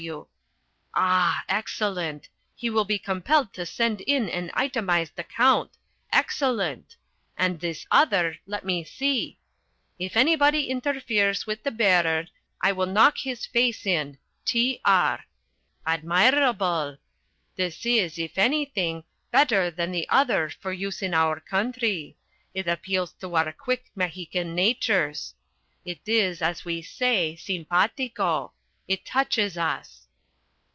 [0.01, 0.11] W.
[0.11, 0.27] W.'
[0.95, 1.43] Ah!
[1.47, 2.27] Excellent!
[2.55, 5.77] He will be compelled to send in an itemised account.
[6.11, 6.95] Excellent!
[7.37, 9.37] And this other, let me see.
[9.99, 12.25] 'If anybody interferes with the bearer,
[12.61, 14.17] I will knock his face in.
[14.43, 14.81] T.
[14.85, 15.23] R.'
[15.85, 16.97] Admirable.
[17.55, 22.17] This is, if anything, better than the other for use in our country.
[22.55, 25.35] It appeals to our quick Mexican natures.
[25.85, 28.53] It is, as we say, simpatico.
[28.87, 29.99] It touches us."